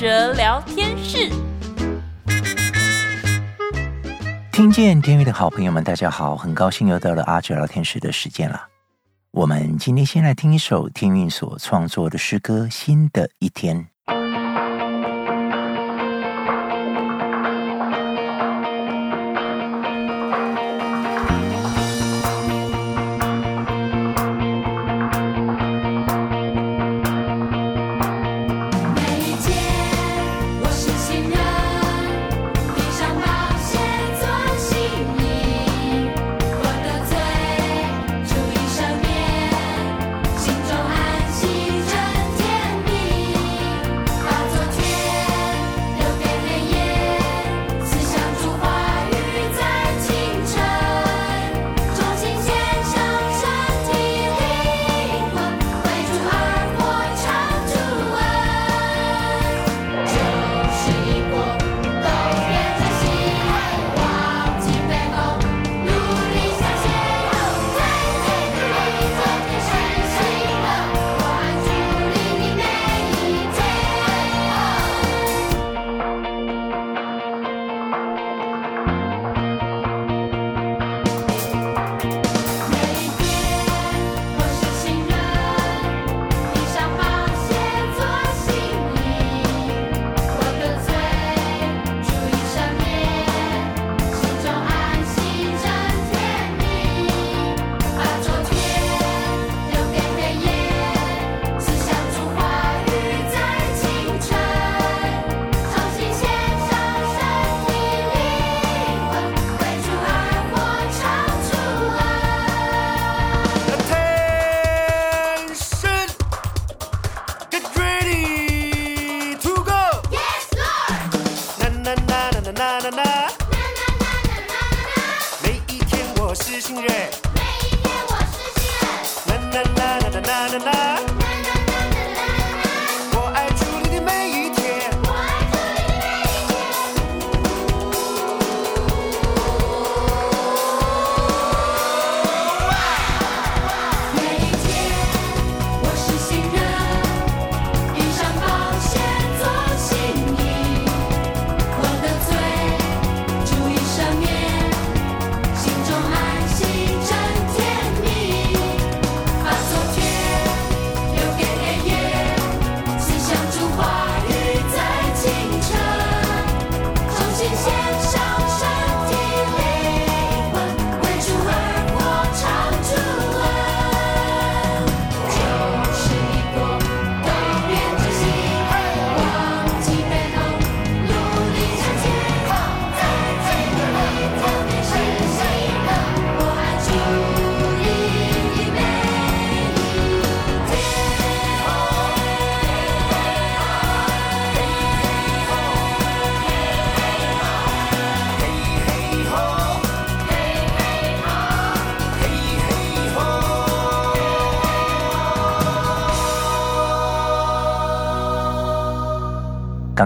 [0.00, 1.30] 哲聊天室。
[4.50, 8.66] 听见天宇的好朋友们，大家好，很高兴又到了阿哲聊天室的时间了。
[9.30, 13.76] 我们今天先来听一首天韵所创作的诗歌《新的一天》。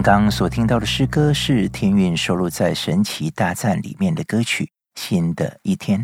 [0.04, 4.64] 刚所听到的诗歌是天韵收录在《神奇大赞》里面的歌曲
[5.00, 5.98] 《新的一天》。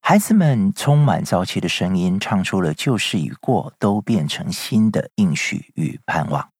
[0.00, 6.50] 孩子们充满朝气的声音，唱出了旧事已过，都变成新的应许与盼望。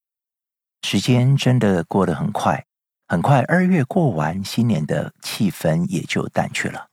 [0.86, 2.64] 时间真的过得很快，
[3.08, 6.86] 很快二月过完，新年的气氛也就淡去了。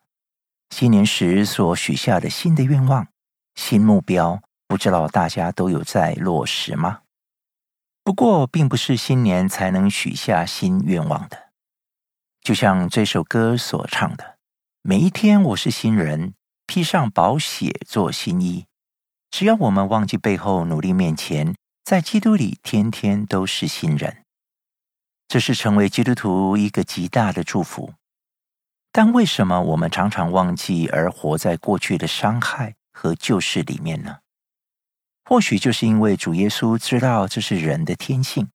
[0.72, 3.05] 新年时所许下的新的愿望、
[3.53, 7.01] 新目标，不知道大家都有在落实吗？
[8.10, 11.51] 不过，并不是新年才能许下新愿望的。
[12.41, 14.39] 就像这首歌所唱的
[14.82, 16.34] ：“每一天我是新人，
[16.66, 18.66] 披上宝血做新衣。
[19.30, 21.53] 只要我们忘记背后，努力面前，
[21.84, 24.24] 在基督里天天都是新人。”
[25.30, 27.93] 这是成为基督徒一个极大的祝福。
[28.91, 34.22] 但为什么我们常常忘记而活在过去的伤害和旧事里面呢？
[35.30, 38.49] 或许就是因为主耶稣知道这是人的天性，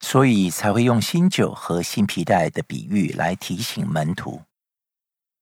[0.00, 4.40] 所以才会用新酒和新皮带的比喻来提醒门徒。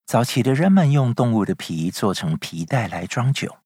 [0.04, 3.58] 早期的人们用动物的皮做成皮带来装酒，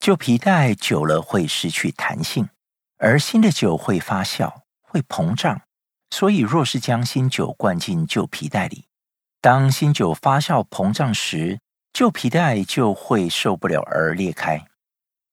[0.00, 2.48] 旧皮带久了会失去弹性，
[2.96, 4.50] 而新的酒会发酵、
[4.80, 5.60] 会膨胀，
[6.08, 8.86] 所以若是将新酒灌进旧皮带里，
[9.42, 11.60] 当新酒发酵膨胀时，
[11.92, 14.66] 旧皮带就会受不了而裂开。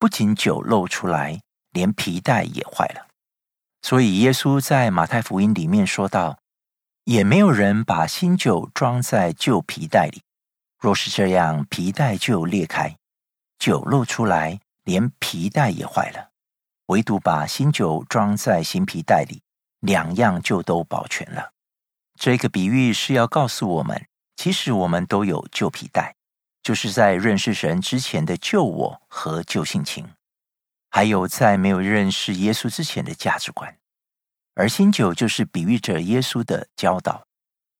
[0.03, 1.39] 不仅酒漏出来，
[1.71, 3.07] 连皮带也坏了。
[3.81, 6.39] 所以耶稣在马太福音里面说道
[7.05, 10.21] ：“也没有人把新酒装在旧皮袋里，
[10.77, 12.97] 若是这样，皮袋就裂开，
[13.57, 16.31] 酒漏出来，连皮带也坏了。
[16.87, 19.41] 唯独把新酒装在新皮袋里，
[19.79, 21.51] 两样就都保全了。”
[22.19, 26.13] 这个比喻是要告诉我们，其实我们都有旧皮带，
[26.63, 30.09] 就是在认识神之前的旧我和旧性情。
[30.89, 33.77] 还有在没有认识耶稣之前的价值观，
[34.53, 37.25] 而新酒就是比喻着耶稣的教导，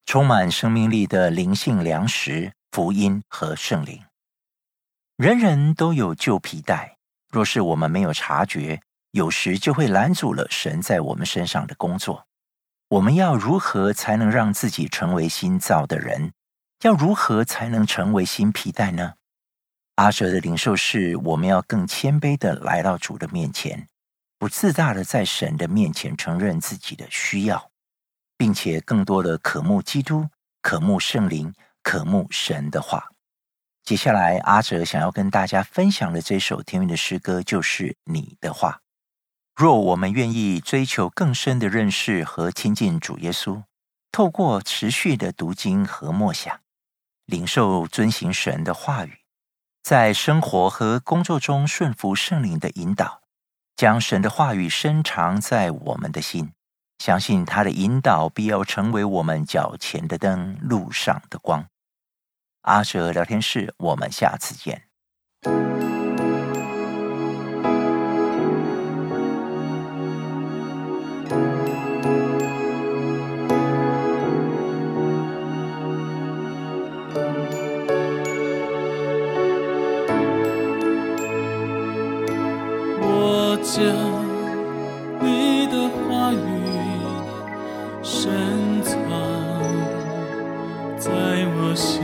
[0.06, 4.04] 充满生命力的灵性粮食、福音和圣灵。
[5.16, 6.98] 人人都有旧皮带，
[7.30, 8.82] 若是我们没有察觉，
[9.12, 12.26] 有时就会拦阻了神在我们身上的工作。
[12.90, 16.34] 我们要如何才能让自己成为新造的人？
[16.84, 19.14] 要如何才能成为新皮带呢？
[19.96, 23.88] 阿哲的领受是，我们要更谦卑的来到主的面前，
[24.38, 27.72] 不自大的在神的面前承认自己的需要，
[28.38, 30.28] 并且更多的渴慕基督、
[30.62, 33.12] 渴慕圣灵、渴慕神的话。
[33.86, 38.82] 接下来，阿哲想要跟大家分享的这首天韵的诗歌，就是你的话。
[39.56, 43.64] 若我们愿意追求更深的认识和亲近主耶稣，
[44.12, 46.60] 透过持续的读经和默想，
[47.26, 49.20] 领受遵行神的话语。
[49.82, 53.22] 在生活和工作中顺服圣灵的引导，
[53.76, 56.54] 将神的话语深藏在我们的心，
[57.00, 61.66] 相信他的引导必要成为我们脚前的灯，路上的光。
[62.62, 65.73] 阿哲聊天室，我们下次见。
[83.76, 83.84] 将
[85.20, 86.38] 你的话语
[88.04, 88.94] 深藏
[90.96, 92.04] 在我心，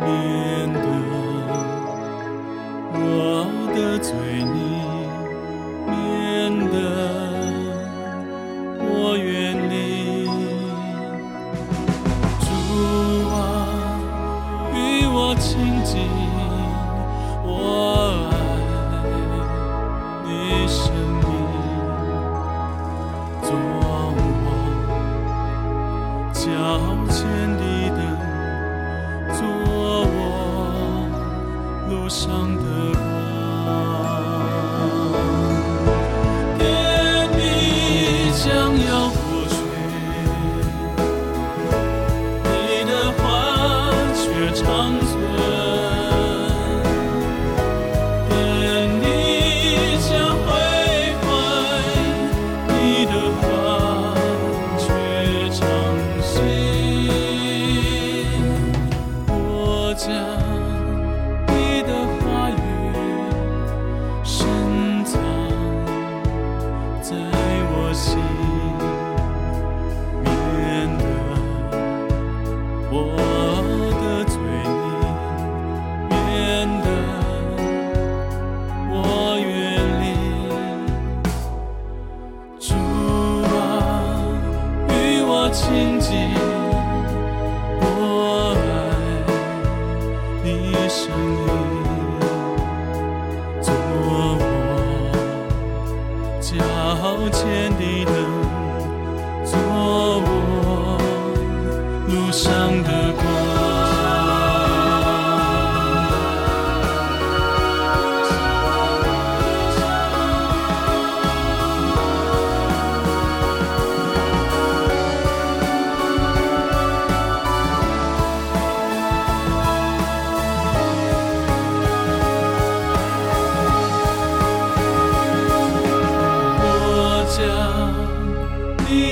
[0.00, 0.80] 免得
[2.94, 3.04] 我
[3.74, 4.08] 的罪
[4.54, 4.56] 孽，
[5.90, 5.94] 免
[6.70, 6.74] 得
[8.80, 9.28] 我远
[9.68, 9.74] 离。
[12.40, 12.48] 主
[13.28, 13.36] 啊，
[14.72, 15.44] 与我亲
[15.84, 16.08] 近，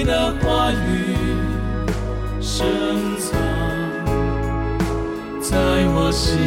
[0.04, 1.16] 的话语
[2.40, 2.66] 深
[3.18, 3.40] 藏
[5.40, 5.56] 在
[5.94, 6.38] 我心，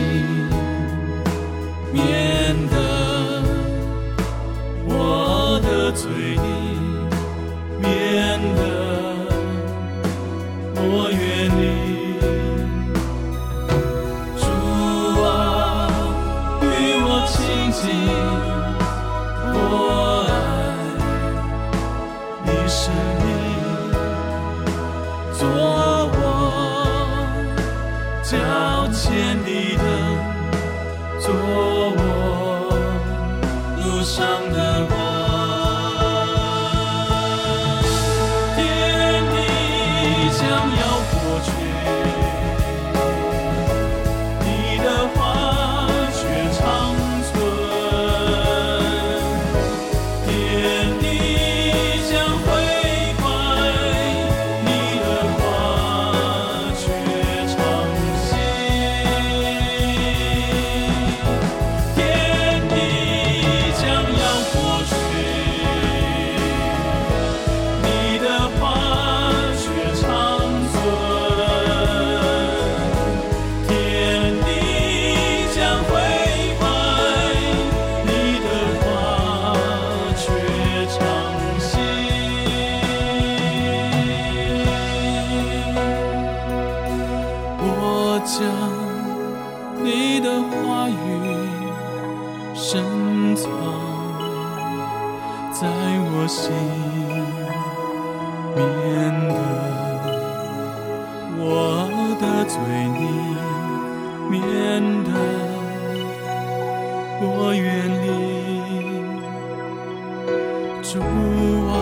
[110.98, 111.78] 主啊，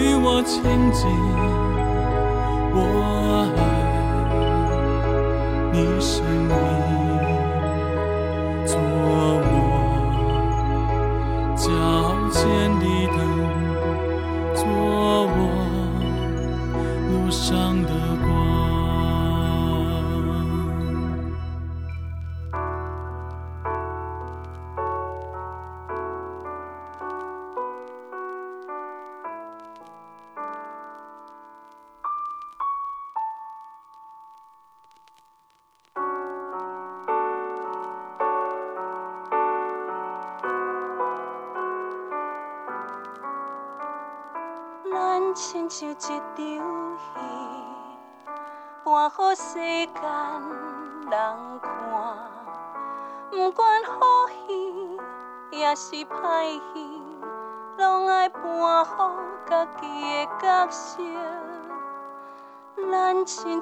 [0.00, 1.06] 与我亲近，
[2.72, 2.76] 我
[3.58, 3.60] 爱
[5.74, 6.52] 你是我。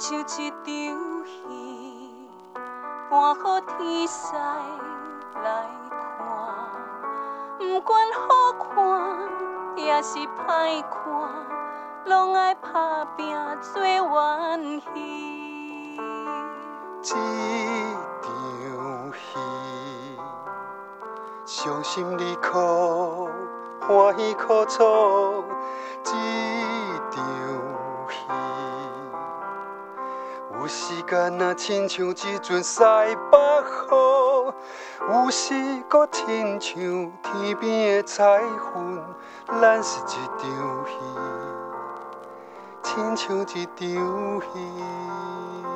[0.09, 0.39] 像一场
[1.25, 2.31] 戏，
[3.11, 4.33] 搬好天师
[5.43, 6.07] 来看。
[7.59, 8.21] 不管好
[8.53, 8.69] 看
[9.77, 10.95] 也是歹看，
[12.05, 15.99] 拢爱打拼做演戏。
[17.03, 17.17] 这
[18.23, 19.41] 场戏，
[21.45, 23.29] 伤心离苦，
[23.81, 25.43] 欢喜苦楚。
[30.89, 33.37] 时间啊亲像一阵西北
[33.89, 34.55] 风，
[35.11, 35.53] 有时
[35.89, 39.05] 阁亲像天边的彩云。
[39.61, 40.93] 咱是一场戏，
[42.85, 45.76] 亲像一场戏。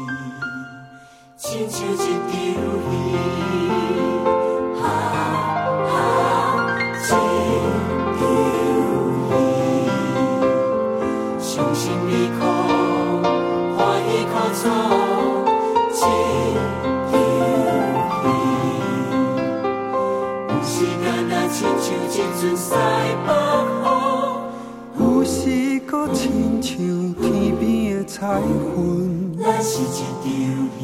[24.99, 26.77] 有时搁亲像
[27.15, 29.37] 天边的彩云。
[29.39, 30.81] 咱是一场戏，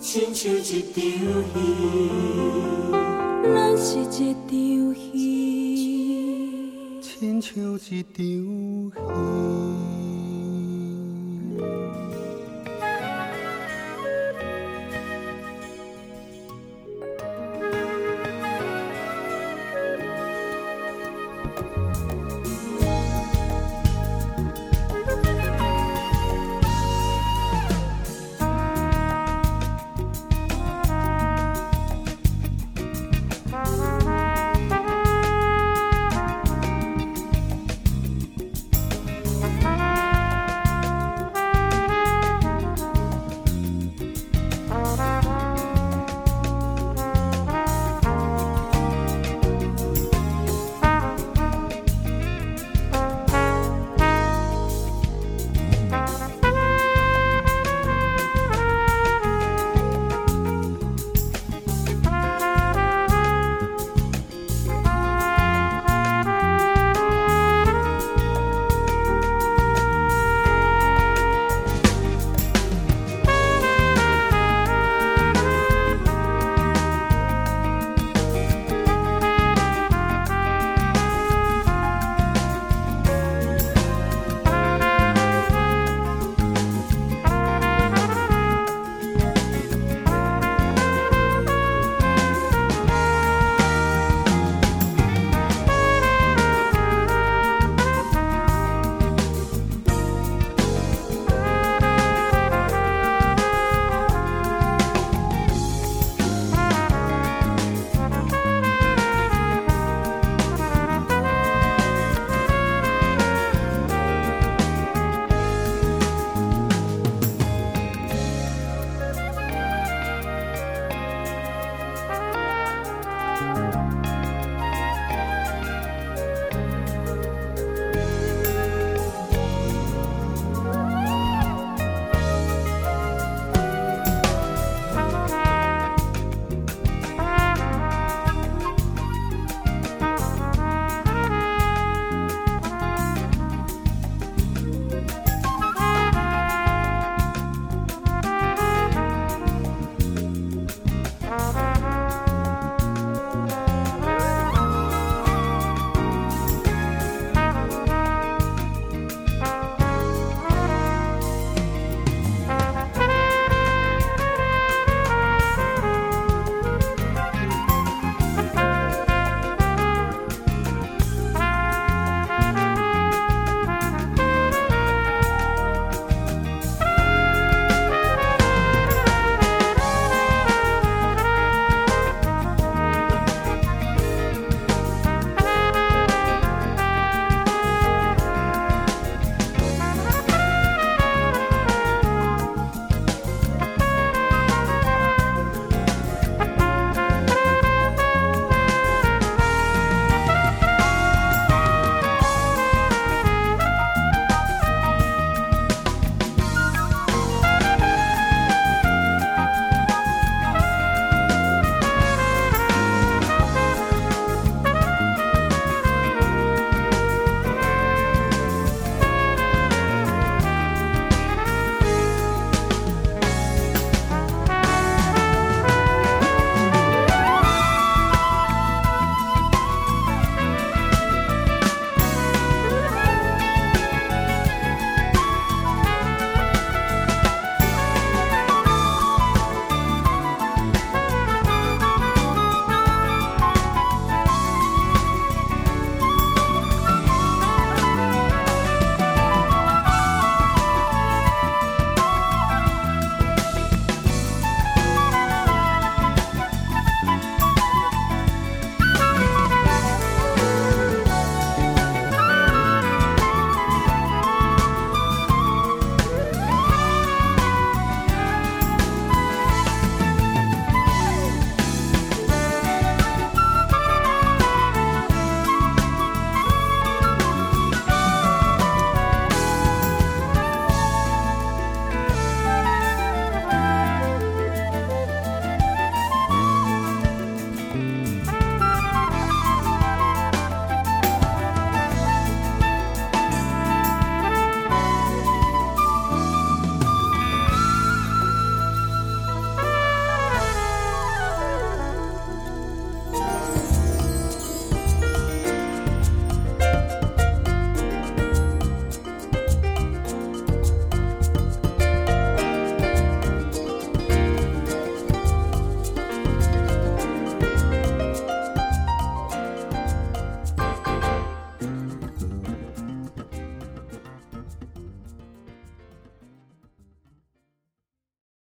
[0.00, 0.92] 亲像一场
[1.52, 1.54] 戏，
[3.42, 5.02] 咱是一场戏。
[7.00, 7.88] 亲像一场戏。